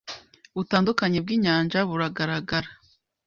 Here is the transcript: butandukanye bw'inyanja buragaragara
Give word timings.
butandukanye 0.55 1.17
bw'inyanja 1.23 1.79
buragaragara 1.89 2.69